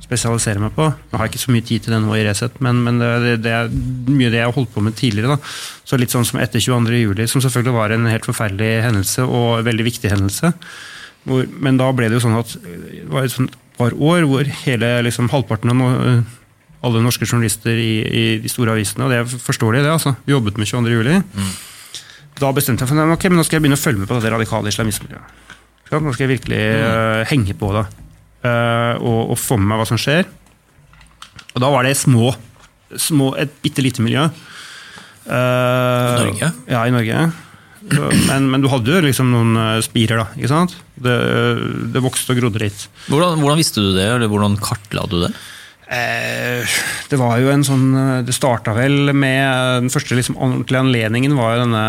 spesialisere 0.04 0.62
meg 0.62 0.76
på. 0.78 0.86
Nå 0.88 1.18
har 1.18 1.28
jeg 1.28 1.36
ikke 1.36 1.44
så 1.44 1.54
mye 1.56 1.66
tid 1.68 1.84
til 1.84 1.96
det 1.96 2.02
nå 2.04 2.16
i 2.16 2.24
Resett, 2.28 2.60
men, 2.64 2.80
men 2.86 3.02
det, 3.02 3.40
det, 3.44 3.54
er 3.54 3.72
mye 4.08 4.32
det 4.32 4.40
jeg 4.40 4.48
har 4.48 4.56
holdt 4.56 4.72
på 4.76 4.84
med 4.86 4.96
tidligere. 5.00 5.36
Da. 5.36 5.56
Så 5.88 6.00
litt 6.00 6.14
sånn 6.14 6.28
som 6.28 6.40
etter 6.40 6.64
22. 6.64 7.02
juli, 7.02 7.28
som 7.28 7.44
selvfølgelig 7.44 7.76
var 7.76 7.96
en 7.96 8.08
helt 8.12 8.28
forferdelig 8.28 8.86
hendelse, 8.86 9.26
og 9.26 9.60
en 9.60 9.68
veldig 9.68 9.88
viktig 9.90 10.14
hendelse. 10.14 10.54
Hvor, 11.28 11.48
men 11.60 11.80
da 11.82 11.90
ble 11.96 12.08
det 12.08 12.20
jo 12.20 12.24
sånn 12.24 12.40
at 12.40 12.54
det 12.62 13.08
var 13.12 13.28
et 13.28 13.34
sånt 13.34 13.58
par 13.78 13.94
år 13.94 14.24
hvor 14.30 14.48
hele 14.64 14.94
liksom, 15.06 15.28
halvparten 15.34 15.74
av 15.74 15.78
no, 15.78 15.90
alle 16.88 17.02
norske 17.04 17.28
journalister 17.28 17.76
i, 17.78 17.94
i 18.06 18.26
de 18.42 18.50
store 18.50 18.78
avisene, 18.78 19.06
og 19.06 19.12
det 19.12 19.20
er 19.20 19.42
forståelig, 19.50 19.84
det, 19.84 19.92
altså, 19.98 20.16
jobbet 20.30 20.62
med 20.62 20.70
22. 20.70 20.94
juli. 20.94 21.18
Da 22.38 22.52
bestemte 22.54 22.86
jeg 22.86 22.92
for 22.92 23.00
meg, 23.00 23.14
ok, 23.16 23.30
men 23.32 23.40
nå 23.42 23.46
skal 23.48 23.58
jeg 23.58 23.66
begynne 23.66 23.80
å 23.80 23.82
følge 23.82 24.04
med 24.04 24.10
på 24.10 24.20
det 24.22 24.34
radikale 24.34 24.74
islamismemiljøet. 24.74 25.46
Nå 25.88 26.12
skal 26.14 26.26
jeg 26.26 26.34
virkelig 26.34 26.60
uh, 26.84 27.22
henge 27.30 27.56
på 27.58 27.72
det 27.72 27.86
uh, 28.44 28.94
og, 29.00 29.34
og 29.34 29.38
få 29.40 29.56
med 29.58 29.72
meg 29.72 29.82
hva 29.82 29.88
som 29.88 30.02
skjer. 30.02 30.28
Og 31.56 31.64
da 31.64 31.72
var 31.74 31.88
det 31.88 31.96
små, 31.98 32.34
små 32.94 33.32
et 33.40 33.56
bitte 33.64 33.86
lite 33.86 34.04
miljø. 34.06 34.28
I 35.28 36.20
Norge? 36.22 36.52
Ja, 36.70 36.86
i 36.86 36.94
Norge. 36.94 37.28
Men, 37.88 38.50
men 38.52 38.64
du 38.64 38.70
hadde 38.72 38.92
jo 38.92 39.04
liksom 39.04 39.30
noen 39.32 39.58
eh, 39.60 39.80
spirer, 39.86 40.20
da. 40.20 40.26
ikke 40.38 40.52
sant? 40.52 40.76
Det, 40.96 41.16
det 41.94 42.04
vokste 42.04 42.34
og 42.34 42.42
grodde 42.42 42.62
litt. 42.64 42.88
Hvordan, 43.08 43.40
hvordan 43.44 43.60
visste 43.62 43.84
du 43.84 43.92
det, 43.96 44.08
eller 44.16 44.32
hvordan 44.32 44.58
kartla 44.62 45.06
du 45.10 45.20
det? 45.24 45.32
Eh, 45.88 46.78
det 47.08 47.18
var 47.20 47.38
jo 47.40 47.48
en 47.48 47.64
sånn 47.64 47.86
eh, 47.96 48.24
Det 48.28 48.34
starta 48.36 48.74
vel 48.76 49.14
med 49.16 49.86
Den 49.86 49.92
første 49.94 50.18
liksom 50.18 50.36
ordentlige 50.36 50.82
anledningen 50.84 51.38
var 51.38 51.54
jo 51.54 51.62
denne 51.62 51.84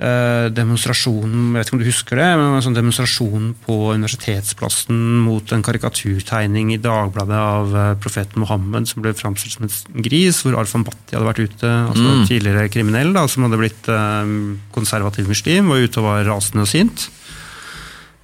eh, 0.00 0.46
demonstrasjonen 0.56 1.50
Jeg 1.50 1.58
vet 1.58 1.68
ikke 1.68 1.76
om 1.76 1.82
du 1.82 1.90
husker 1.90 2.22
det, 2.22 2.30
men 2.40 2.56
en 2.56 2.64
sånn 2.64 2.78
demonstrasjon 2.78 3.52
på 3.66 3.76
Universitetsplassen 3.98 5.02
mot 5.26 5.52
en 5.52 5.66
karikaturtegning 5.66 6.72
i 6.72 6.80
Dagbladet 6.80 7.36
av 7.36 7.76
eh, 7.76 7.92
profeten 8.00 8.46
Mohammed 8.46 8.88
som 8.88 9.04
ble 9.04 9.12
framstilt 9.18 9.58
som 9.58 9.68
en 9.68 10.08
gris, 10.08 10.40
hvor 10.40 10.56
Arfan 10.62 10.88
Bhatti 10.88 11.12
hadde 11.12 11.28
vært 11.28 11.44
ute. 11.44 11.68
altså 11.68 12.08
Mm. 12.08 12.26
Tidligere 12.32 12.72
kriminell 12.72 13.12
da, 13.12 13.28
som 13.28 13.44
hadde 13.44 13.60
blitt 13.60 13.92
eh, 13.92 14.36
konservativ 14.72 15.28
muslim, 15.28 15.68
var 15.68 15.84
ute 15.84 16.00
og 16.00 16.08
var 16.08 16.24
rasende 16.32 16.64
og 16.64 16.72
sint. 16.72 17.10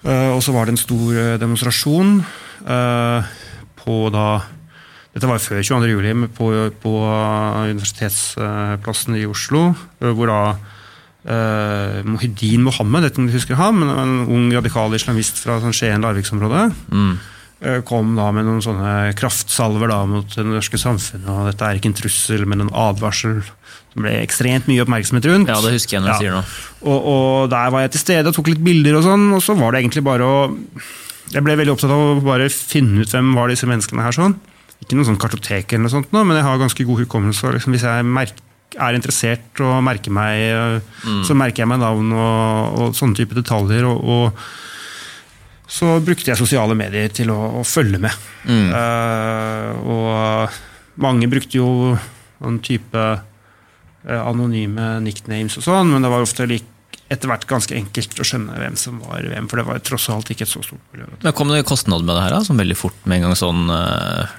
Eh, 0.07 0.31
og 0.33 0.43
så 0.45 0.55
var 0.55 0.67
det 0.67 0.77
en 0.77 0.81
stor 0.81 1.17
eh, 1.19 1.35
demonstrasjon 1.41 2.21
eh, 2.65 3.35
på 3.83 3.97
da 4.15 4.29
Dette 5.19 5.27
var 5.33 5.41
før 5.43 5.59
22. 5.67 5.89
juli, 5.91 6.13
på, 6.37 6.49
på 6.79 6.91
Universitetsplassen 7.75 9.17
i 9.19 9.25
Oslo, 9.27 9.73
eh, 9.99 10.13
hvor 10.15 10.31
da 10.31 10.41
eh, 11.27 12.05
Mohidin 12.07 12.63
Mohammed, 12.69 13.03
vet 13.03 13.13
ikke 13.17 13.25
om 13.25 13.27
du 13.31 13.35
husker 13.35 13.59
ham, 13.59 13.81
men 13.83 13.91
en 13.99 14.13
ung 14.31 14.47
radikal 14.55 14.95
islamist 14.95 15.41
fra 15.43 15.59
sånn 15.63 15.75
Skien-Larviksområdet, 15.75 16.69
Mm. 16.95 17.17
eh, 17.67 17.81
kom 17.83 18.15
da 18.15 18.29
med 18.31 18.47
noen 18.47 18.63
sånne 18.63 18.93
kraftsalver 19.19 19.91
da 19.91 20.05
mot 20.07 20.29
det 20.39 20.45
norske 20.47 20.79
samfunnet, 20.79 21.27
og 21.29 21.49
dette 21.51 21.67
er 21.67 21.81
ikke 21.81 21.91
en 21.91 21.99
trussel, 21.99 22.47
men 22.47 22.61
en 22.63 22.71
advarsel. 22.71 23.41
Det 23.95 23.99
ble 24.05 24.13
ekstremt 24.23 24.69
mye 24.71 24.85
oppmerksomhet 24.85 25.27
rundt. 25.27 25.49
Ja, 25.51 25.59
det 25.65 25.73
husker 25.75 25.97
jeg 25.99 26.05
når 26.05 26.09
Ja. 26.13 26.15
du 26.15 26.23
sier 26.23 26.37
noe. 26.39 26.45
Og, 26.87 27.09
og 27.11 27.51
der 27.51 27.71
var 27.75 27.81
jeg 27.83 27.91
til 27.97 28.01
stede 28.07 28.29
og 28.31 28.35
tok 28.39 28.53
litt 28.55 28.63
bilder 28.63 29.01
og 29.01 29.03
sånn, 29.09 29.27
og 29.35 29.43
så 29.43 29.57
var 29.59 29.73
det 29.75 29.83
egentlig 29.83 30.05
bare 30.07 30.23
å 30.23 30.37
Jeg 31.35 31.43
ble 31.45 31.59
veldig 31.59 31.75
opptatt 31.75 31.91
av 31.93 32.01
å 32.17 32.23
bare 32.25 32.47
finne 32.49 33.03
ut 33.03 33.11
hvem 33.13 33.35
var 33.37 33.49
disse 33.51 33.67
menneskene 33.69 34.01
her 34.01 34.15
sånn. 34.17 34.39
Ikke 34.83 34.99
noe 34.99 35.09
sånn 35.09 35.19
kartotek 35.21 35.73
eller 35.73 35.87
noe 35.87 35.95
sånt, 35.97 36.13
nå, 36.15 36.23
men 36.25 36.39
jeg 36.39 36.47
har 36.47 36.61
ganske 36.61 36.87
god 36.87 37.03
hukommelse. 37.05 37.51
Liksom, 37.57 37.75
hvis 37.75 37.87
jeg 37.89 38.31
er 38.79 38.97
interessert 38.97 39.63
og 39.65 39.83
merker 39.83 40.15
meg, 40.15 40.81
mm. 41.03 41.23
så 41.27 41.37
merker 41.37 41.65
jeg 41.65 41.71
meg 41.73 41.83
navn 41.83 42.15
og, 42.15 42.79
og 42.79 42.99
sånne 42.99 43.19
type 43.19 43.37
detaljer. 43.39 43.89
og, 43.89 44.03
og 44.05 44.67
så 45.69 45.99
brukte 46.01 46.31
jeg 46.33 46.41
sosiale 46.41 46.73
medier 46.79 47.13
til 47.13 47.29
å, 47.29 47.39
å 47.61 47.63
følge 47.67 48.01
med. 48.01 48.15
Eh, 48.49 49.83
og 49.85 50.57
mange 51.05 51.29
brukte 51.29 51.61
jo 51.61 51.93
en 52.41 52.57
type 52.65 53.03
eh, 53.05 54.23
anonyme 54.23 54.95
nicknames 55.05 55.59
og 55.61 55.67
sånn, 55.67 55.93
men 55.93 56.05
det 56.05 56.13
var 56.13 56.25
ofte 56.25 56.49
lik, 56.49 56.67
etter 57.13 57.29
hvert 57.29 57.45
ganske 57.49 57.77
enkelt 57.77 58.17
å 58.21 58.27
skjønne 58.27 58.57
hvem 58.57 58.81
som 58.81 58.97
var 59.05 59.29
hvem, 59.29 59.49
for 59.49 59.61
det 59.61 59.67
var 59.69 59.85
tross 59.85 60.09
alt 60.13 60.33
ikke 60.33 60.47
et 60.49 60.53
så 60.55 60.65
stort 60.65 60.95
miljø. 60.95 61.09
Men 61.21 61.37
Kom 61.37 61.53
det 61.53 61.61
kostnad 61.69 62.05
med 62.05 62.15
det 62.17 62.25
her, 62.25 62.37
da? 62.39 62.43
Som 62.49 62.61
veldig 62.61 62.77
fort 62.77 63.05
med 63.05 63.21
en 63.21 63.29
gang 63.29 63.37
sånn 63.37 63.69
eh, 63.75 64.37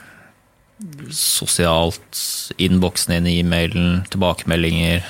sosialt 1.13 2.21
Innboksen 2.59 3.17
inn 3.17 3.27
i 3.27 3.39
e-mailen, 3.41 4.03
tilbakemeldinger 4.11 5.03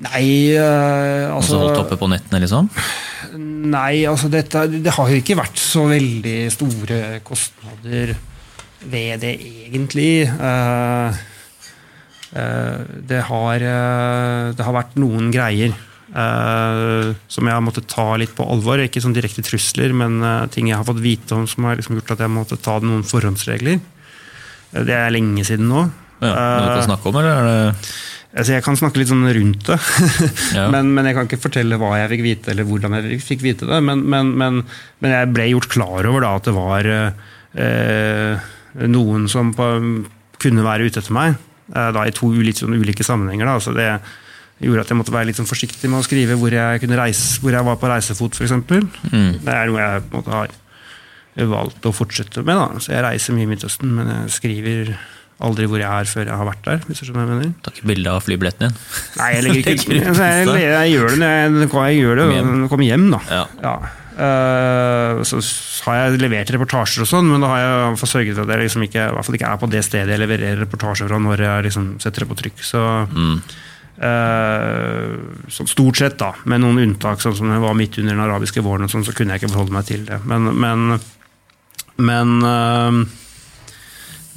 Nei, 0.00 0.56
øh, 0.56 1.28
altså, 1.34 1.58
Holdt 1.60 1.82
oppe 1.82 1.98
på 2.00 2.08
nettene, 2.08 2.40
liksom? 2.40 2.70
Nei, 3.36 4.06
altså 4.08 4.30
dette, 4.32 4.64
det 4.80 4.94
har 4.96 5.10
jo 5.12 5.18
ikke 5.20 5.36
vært 5.36 5.60
så 5.60 5.84
veldig 5.90 6.38
store 6.54 7.00
kostnader 7.26 8.14
ved 8.80 9.20
det, 9.20 9.34
egentlig. 9.66 10.24
Uh, 10.40 11.12
uh, 12.32 12.80
det, 13.10 13.20
har, 13.28 13.60
uh, 13.60 14.56
det 14.56 14.64
har 14.64 14.76
vært 14.78 14.96
noen 15.00 15.28
greier 15.34 15.76
som 16.10 17.46
jeg 17.46 17.54
har 17.54 17.62
måttet 17.62 17.86
ta 17.86 18.16
litt 18.18 18.32
på 18.34 18.42
alvor. 18.42 18.80
Ikke 18.82 18.98
sånn 18.98 19.14
direkte 19.14 19.44
trusler, 19.46 19.92
men 19.94 20.16
ting 20.50 20.66
jeg 20.66 20.74
har 20.74 20.88
fått 20.88 20.98
vite 21.04 21.36
om 21.36 21.44
som 21.46 21.68
har 21.68 21.78
liksom 21.78 22.00
gjort 22.00 22.16
at 22.16 22.24
jeg 22.24 22.32
måtte 22.34 22.58
ta 22.58 22.80
noen 22.82 23.04
forhåndsregler. 23.06 23.78
Eh, 24.72 24.84
Det 24.86 24.94
er 24.96 25.10
lenge 25.14 25.44
siden 25.46 25.68
nå. 25.70 25.86
Ja, 26.20 26.30
noe 26.30 26.62
du 26.62 26.68
kan 26.68 26.78
Eh, 26.82 26.88
snakke 26.90 27.08
om, 27.08 27.16
eller 27.16 27.30
er 27.32 27.46
det 27.48 27.90
Altså 28.30 28.52
jeg 28.54 28.62
kan 28.62 28.76
snakke 28.78 29.00
litt 29.00 29.08
sånn 29.10 29.24
rundt 29.26 29.64
det, 29.66 29.76
Ja. 30.54 30.68
men, 30.70 30.92
men 30.94 31.04
jeg 31.08 31.16
kan 31.16 31.26
ikke 31.26 31.40
fortelle 31.48 31.74
hva 31.80 31.96
jeg 31.98 32.12
fikk 32.12 32.22
vite, 32.22 32.52
eller 32.52 32.62
hvordan 32.68 32.94
jeg 33.00 33.18
fikk 33.26 33.40
vite 33.42 33.66
det. 33.66 33.80
Men, 33.82 34.04
men, 34.06 34.30
men, 34.38 34.60
men 35.02 35.10
jeg 35.16 35.32
ble 35.34 35.48
gjort 35.50 35.66
klar 35.72 36.06
over 36.06 36.22
da, 36.22 36.36
at 36.38 36.46
det 36.46 36.54
var 36.54 36.86
eh, 36.86 38.38
noen 38.86 39.26
som 39.32 39.50
på, 39.56 39.66
kunne 40.38 40.62
være 40.62 40.86
ute 40.86 41.02
etter 41.02 41.16
meg, 41.16 41.34
eh, 41.74 41.90
da, 41.96 42.06
i 42.06 42.14
to 42.14 42.30
litt 42.38 42.62
sånn 42.62 42.78
ulike 42.78 43.02
sammenhenger. 43.02 43.50
Da. 43.50 43.58
Så 43.66 43.74
det 43.74 43.88
gjorde 44.62 44.86
at 44.86 44.92
jeg 44.94 45.00
måtte 45.00 45.16
være 45.16 45.32
litt 45.32 45.40
sånn 45.40 45.50
forsiktig 45.50 45.90
med 45.90 45.98
å 46.04 46.06
skrive 46.06 46.38
hvor 46.38 46.54
jeg, 46.54 46.86
reise, 46.94 47.40
hvor 47.42 47.50
jeg 47.58 47.66
var 47.66 47.82
på 47.82 47.90
reisefot, 47.90 48.38
f.eks. 48.38 48.54
Mm. 49.10 49.40
Det 49.42 49.54
er 49.58 49.70
noe 49.72 49.82
jeg 49.82 50.06
på 50.06 50.14
en 50.14 50.20
måte 50.22 50.36
har 50.38 50.54
valgt 51.48 51.86
å 51.88 51.92
fortsette 51.94 52.42
med. 52.44 52.56
Da. 52.60 52.82
Så 52.84 52.92
jeg 52.92 53.04
reiser 53.06 53.36
mye 53.36 53.46
i 53.48 53.50
Midtøsten, 53.54 53.94
men 53.96 54.10
jeg 54.12 54.34
skriver 54.36 54.92
aldri 55.40 55.64
hvor 55.70 55.80
jeg 55.80 55.88
er 55.88 56.04
før 56.04 56.26
jeg 56.28 56.36
har 56.36 56.44
vært 56.50 56.66
der. 56.66 56.82
hvis 56.84 56.98
du 57.00 57.06
skjønner 57.06 57.24
hva 57.24 57.32
jeg 57.32 57.38
mener. 57.40 57.54
Tar 57.64 57.72
ikke 57.72 57.88
bilde 57.88 58.12
av 58.12 58.20
flybilletten 58.26 58.66
din? 58.68 58.76
Nei, 59.16 59.30
jeg 59.32 59.46
legger 59.46 59.60
ikke 59.62 59.72
ut 59.72 59.80
jeg, 59.88 60.50
jeg, 60.60 60.92
gjør 60.92 61.08
det 61.14 61.18
når 61.22 61.32
jeg, 61.32 61.70
jeg 61.72 62.02
gjør 62.02 62.20
det 62.20 62.28
hjem. 62.34 62.52
jeg 62.60 62.70
kommer 62.74 62.90
hjem, 62.90 63.08
da. 63.14 63.20
Ja. 63.64 63.72
Eh, 64.20 65.22
så 65.24 65.40
har 65.86 65.96
jeg 66.02 66.20
levert 66.20 66.50
reportasjer 66.52 67.06
og 67.06 67.08
sånn, 67.08 67.30
men 67.30 67.40
da 67.40 67.54
har 67.54 67.62
jeg 67.62 68.10
sørget 68.10 68.36
for 68.36 68.44
at 68.44 68.52
jeg 68.52 68.66
liksom 68.66 68.84
ikke, 68.84 69.06
i 69.06 69.16
hvert 69.16 69.28
fall 69.28 69.38
ikke 69.38 69.52
er 69.54 69.60
på 69.62 69.70
det 69.72 69.82
stedet 69.86 70.12
jeg 70.12 70.20
levererer 70.20 70.60
reportasjer 70.66 71.08
fra 71.08 71.20
når 71.24 71.44
jeg 71.46 71.66
liksom 71.70 71.86
setter 72.04 72.26
det 72.26 72.30
på 72.34 72.40
trykk. 72.42 72.64
Så, 72.66 72.82
Mm. 73.14 73.38
uh, 74.00 75.16
så 75.48 75.66
stort 75.68 75.96
sett, 76.00 76.18
da, 76.20 76.34
med 76.44 76.62
noen 76.62 76.82
unntak, 76.84 77.20
sånn 77.22 77.36
som 77.36 77.48
det 77.52 77.60
var 77.62 77.74
midt 77.78 77.98
under 78.00 78.14
den 78.14 78.24
arabiske 78.26 78.62
våren, 78.64 78.84
og 78.88 78.92
sånn, 78.92 79.04
så 79.08 79.14
kunne 79.16 79.34
jeg 79.36 79.42
ikke 79.44 79.54
forholde 79.54 79.76
meg 79.76 79.88
til 79.88 80.04
det. 80.08 80.20
Men, 80.28 80.52
men, 80.56 81.00
men 82.00 82.36
eh, 82.42 83.16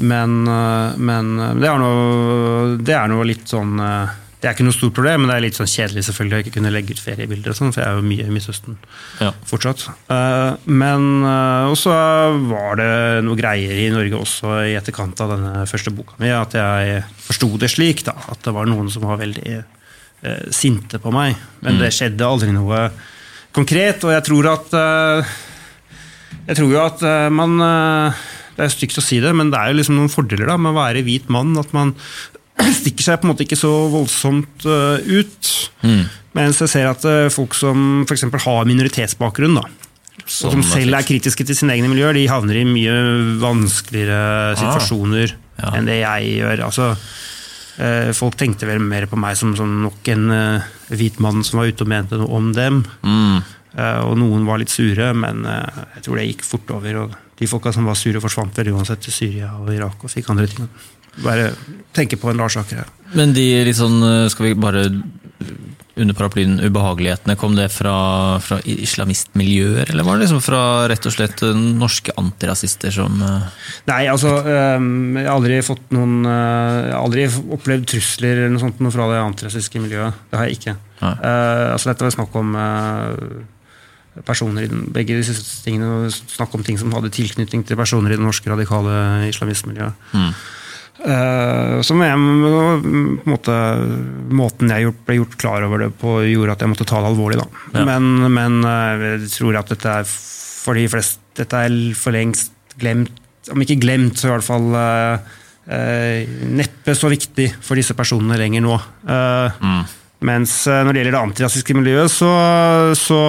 men, 0.04 0.48
øh, 0.50 0.98
men 0.98 1.28
øh, 1.40 1.54
det, 1.62 1.70
er 1.70 1.80
noe, 1.80 2.78
det 2.82 2.96
er 2.98 3.08
noe 3.12 3.26
litt 3.30 3.46
sånn 3.48 3.78
Det 3.78 4.50
er 4.50 4.56
ikke 4.58 4.66
noe 4.66 4.76
stort 4.76 4.96
problem, 4.98 5.22
men 5.24 5.30
det 5.32 5.36
er 5.38 5.44
litt 5.46 5.56
sånn 5.60 5.70
kjedelig 5.70 6.02
selvfølgelig 6.10 6.36
å 6.36 6.42
ikke 6.44 6.54
kunne 6.58 6.72
legge 6.74 6.96
ut 6.98 7.00
feriebilder, 7.00 7.54
og 7.54 7.56
sånn, 7.56 7.70
for 7.72 7.80
jeg 7.80 7.94
er 7.94 8.00
jo 8.02 8.08
mye 8.10 8.26
i 8.26 8.34
Midtøsten 8.34 8.76
Ja. 9.22 9.30
fortsatt. 9.48 9.86
Eh, 10.12 10.58
Men 10.66 11.06
øh, 11.24 11.70
Og 11.70 11.78
så 11.80 11.94
var 12.50 12.76
det 12.82 12.90
noe 13.24 13.40
greier 13.40 13.78
i 13.86 13.88
Norge 13.94 14.20
også 14.20 14.58
i 14.68 14.74
etterkant 14.76 15.22
av 15.24 15.32
denne 15.38 15.64
første 15.70 15.94
boka 15.96 16.18
mi, 16.20 16.28
at 16.34 16.58
jeg 16.58 17.04
forsto 17.24 17.54
det 17.62 17.70
slik, 17.72 18.04
da, 18.04 18.18
at 18.34 18.44
det 18.44 18.52
var 18.58 18.68
noen 18.68 18.90
som 18.92 19.06
var 19.08 19.22
veldig 19.22 19.56
eh, 19.62 20.44
sinte 20.52 21.00
på 21.00 21.14
meg. 21.16 21.38
Men 21.62 21.80
det 21.80 21.94
skjedde 21.96 22.28
aldri 22.28 22.52
noe 22.52 22.90
konkret, 23.54 24.04
og 24.04 24.12
jeg 24.12 24.26
tror 24.28 24.52
at 24.58 24.76
jeg 26.48 26.60
tror 26.60 26.72
jo 26.74 26.80
at 26.84 27.04
eh, 27.08 27.28
man 27.34 27.56
eh, 27.64 28.24
Det 28.58 28.66
er 28.66 28.74
stygt 28.74 29.00
å 29.00 29.04
si 29.04 29.20
det, 29.24 29.32
men 29.36 29.50
det 29.54 29.60
er 29.60 29.72
jo 29.72 29.80
liksom 29.80 29.98
noen 29.98 30.12
fordeler 30.14 30.50
da 30.52 30.58
med 30.62 30.74
å 30.74 30.78
være 30.78 31.04
hvit 31.06 31.30
mann. 31.34 31.56
At 31.58 31.72
man 31.74 31.94
stikker 32.82 33.06
seg 33.06 33.22
på 33.22 33.28
en 33.28 33.32
måte 33.34 33.48
ikke 33.48 33.58
så 33.60 33.72
voldsomt 33.94 34.68
eh, 34.70 35.08
ut. 35.22 35.54
Mm. 35.82 36.04
Mens 36.38 36.62
jeg 36.64 36.72
ser 36.72 36.90
at 36.90 37.04
folk 37.34 37.54
som 37.58 38.04
f.eks. 38.08 38.26
har 38.46 38.66
minoritetsbakgrunn, 38.70 39.58
da, 39.60 39.68
og 40.24 40.32
som 40.34 40.64
selv 40.66 40.98
er 40.98 41.06
kritiske 41.06 41.46
til 41.46 41.58
sine 41.58 41.76
egne 41.76 41.92
miljøer, 41.92 42.16
de 42.18 42.24
havner 42.30 42.58
i 42.58 42.66
mye 42.66 42.94
vanskeligere 43.42 44.56
situasjoner 44.58 45.36
Ja. 45.60 45.76
enn 45.78 45.86
det 45.86 46.00
jeg 46.00 46.32
gjør. 46.40 46.64
Altså, 46.66 46.88
folk 48.18 48.38
tenkte 48.40 48.66
vel 48.66 48.82
mer 48.82 49.06
på 49.10 49.20
meg 49.22 49.38
som, 49.38 49.54
som 49.58 49.76
nok 49.84 50.10
en 50.10 50.26
hvit 50.90 51.20
mann 51.22 51.46
som 51.46 51.62
var 51.62 51.70
ute 51.70 51.86
og 51.86 51.92
mente 51.94 52.18
noe 52.18 52.34
om 52.34 52.50
dem. 52.58 52.82
Mm. 53.06 53.44
Eh, 53.74 54.02
og 54.06 54.18
noen 54.22 54.46
var 54.46 54.62
litt 54.62 54.74
sure, 54.74 55.10
men 55.18 55.46
eh, 55.50 55.84
jeg 55.98 56.06
tror 56.06 56.20
det 56.20 56.28
gikk 56.30 56.46
fort 56.46 56.74
over. 56.78 57.00
Og 57.04 57.18
de 57.40 57.50
folka 57.50 57.74
som 57.74 57.90
var 57.90 57.98
sure, 58.00 58.22
forsvant 58.24 58.62
vel 58.62 58.74
uansett 58.76 59.02
til 59.06 59.16
Syria 59.16 59.54
og 59.58 59.74
Irak 59.74 60.04
og 60.04 60.14
fikk 60.14 60.30
andre 60.34 60.50
ting. 60.52 60.70
Bare 61.24 61.52
tenke 61.94 62.18
på 62.22 62.32
en 62.32 62.42
Lars 62.42 62.58
Aker 62.62 62.84
her. 62.84 62.94
Men 63.18 63.36
de 63.36 63.46
litt 63.66 63.80
sånn, 63.80 64.00
eh, 64.06 64.30
skal 64.34 64.52
vi 64.52 64.58
bare 64.58 64.88
under 65.94 66.16
paraplyen 66.18 66.56
ubehagelighetene, 66.58 67.36
kom 67.38 67.54
det 67.54 67.68
fra, 67.70 68.40
fra 68.42 68.56
islamistmiljøer, 68.66 69.92
eller 69.92 70.08
var 70.08 70.18
det 70.18 70.24
liksom 70.24 70.40
fra 70.42 70.62
rett 70.90 71.06
og 71.06 71.14
slett 71.14 71.44
norske 71.54 72.16
antirasister 72.18 72.90
som 72.96 73.20
Nei, 73.22 74.00
altså 74.10 74.32
eh, 74.42 74.80
Jeg 74.80 75.28
har 75.28 75.36
aldri 75.36 75.60
fått 75.66 75.94
noen 75.94 76.26
Jeg 76.26 76.96
har 76.96 76.98
aldri 76.98 77.28
opplevd 77.30 77.86
trusler 77.94 78.42
eller 78.42 78.56
noe 78.56 78.64
sånt 78.64 78.82
noe 78.82 78.96
fra 78.96 79.06
det 79.12 79.22
antirasistiske 79.22 79.84
miljøet. 79.84 80.26
Det 80.32 80.40
har 80.40 80.50
jeg 80.50 80.62
ikke. 80.62 80.76
Eh, 81.04 81.68
altså 81.76 81.92
Dette 81.92 82.08
var 82.08 82.16
snakk 82.18 82.42
om 82.42 82.56
eh, 82.58 83.38
personer 84.22 84.66
i 84.66 84.72
den, 84.72 84.88
begge 84.94 85.18
de 85.18 85.26
siste 85.26 85.64
tingene, 85.66 86.10
snakk 86.12 86.54
om 86.54 86.66
ting 86.66 86.78
som 86.80 86.94
hadde 86.94 87.14
tilknytning 87.14 87.64
til 87.66 87.80
personer 87.80 88.14
i 88.14 88.20
det 88.20 88.26
norske 88.26 88.50
radikale 88.52 89.30
islamistmiljøet. 89.32 90.12
mm. 90.14 90.36
Uh, 91.04 91.82
som 91.84 92.00
jeg, 92.00 92.16
på 92.16 92.50
en 92.88 93.08
måte, 93.28 93.54
måten 94.32 94.70
jeg 94.72 94.86
gjort, 94.86 95.00
ble 95.08 95.16
gjort 95.18 95.34
klar 95.42 95.66
over 95.66 95.82
det 95.84 95.90
på, 96.00 96.14
gjorde 96.30 96.54
at 96.54 96.62
jeg 96.64 96.72
måtte 96.72 96.86
ta 96.88 97.02
det 97.02 97.10
alvorlig. 97.10 97.40
Da. 97.42 97.64
Ja. 97.74 97.84
Men, 97.90 98.30
men 98.32 98.60
uh, 98.64 99.02
jeg 99.18 99.32
tror 99.34 99.58
at 99.60 99.74
dette 99.74 99.98
er 100.00 100.08
for 100.08 100.80
de 100.80 100.86
fleste 100.88 101.20
Dette 101.34 101.64
er 101.66 101.74
for 101.98 102.14
lengst 102.14 102.54
glemt, 102.78 103.10
om 103.50 103.62
ikke 103.64 103.80
glemt, 103.82 104.20
så 104.22 104.28
i 104.28 104.32
hvert 104.36 104.46
fall 104.46 104.68
uh, 104.78 105.34
neppe 106.54 106.94
så 106.94 107.10
viktig 107.10 107.48
for 107.58 107.74
disse 107.80 107.96
personene 107.98 108.38
lenger 108.38 108.62
nå. 108.62 108.78
Uh, 109.02 109.50
Mm. 109.58 109.84
Mens 110.26 110.56
eh, 110.68 110.84
når 110.84 110.96
det 110.96 111.02
gjelder 111.02 111.18
det 111.18 111.24
antirasistiske 111.24 111.76
miljøet, 111.78 112.14
så, 112.14 112.30
så 112.98 113.20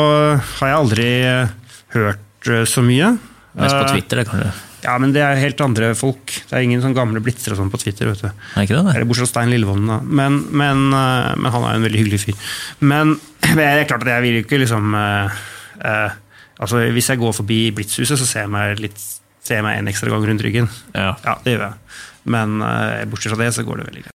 har 0.59 0.71
jeg 0.71 0.79
aldri 0.79 1.09
eh, 1.29 1.81
hørt 1.97 2.53
eh, 2.53 2.65
så 2.71 2.85
mye. 2.87 3.15
Mest 3.55 3.77
på 3.79 3.91
Twitter, 3.93 4.23
det 4.23 4.31
kanskje? 4.31 4.55
ja, 4.85 4.95
men 5.01 5.15
det 5.15 5.23
er 5.25 5.39
helt 5.41 5.61
andre 5.65 5.93
folk. 5.97 6.35
Det 6.51 6.57
er 6.59 6.67
ingen 6.67 6.83
sånn 6.85 6.97
gamle 6.97 7.23
blitzer 7.25 7.55
og 7.55 7.61
sånn 7.63 7.71
på 7.73 7.81
Twitter. 7.81 8.11
vet 8.11 8.21
du. 8.21 8.29
Er 8.29 8.67
ikke 8.67 8.77
det 8.77 8.83
det? 8.85 8.97
Eller 8.99 9.09
bortsett 9.09 9.25
fra 9.25 9.33
Stein 9.33 9.53
Lillevolden, 9.55 9.89
da. 9.89 10.01
Men, 10.05 10.43
men, 10.53 10.83
men 10.93 11.49
han 11.55 11.65
er 11.65 11.77
jo 11.77 11.81
en 11.81 11.87
veldig 11.89 12.03
hyggelig 12.03 12.21
fyr. 12.27 12.51
Men 12.85 13.17
det 13.57 13.65
er 13.65 13.89
klart 13.89 14.05
at 14.05 14.13
jeg 14.17 14.27
vil 14.27 14.39
jo 14.39 14.45
ikke 14.45 14.61
liksom 14.61 14.99
eh, 15.01 15.43
eh, 15.89 16.21
altså 16.65 16.85
Hvis 16.95 17.09
jeg 17.11 17.23
går 17.23 17.33
forbi 17.37 17.61
Blitzhuset, 17.77 18.21
så 18.21 18.29
ser 18.29 18.45
jeg 18.45 18.53
meg 18.55 18.83
litt 18.83 19.01
ser 19.45 19.61
jeg 19.61 19.67
meg 19.67 19.79
en 19.79 19.91
ekstra 19.91 20.13
gang 20.13 20.25
rundt 20.25 20.45
ryggen. 20.45 20.69
Ja. 20.95 21.15
Ja, 21.25 21.35
det 21.45 21.57
gjør 21.57 21.67
jeg. 21.67 21.97
Men 22.33 22.61
eh, 22.65 23.05
bortsett 23.11 23.35
fra 23.35 23.41
det, 23.43 23.51
så 23.57 23.65
går 23.67 23.81
det 23.81 23.89
veldig 23.91 24.05
greit. 24.07 24.13